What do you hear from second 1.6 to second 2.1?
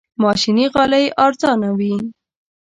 وي.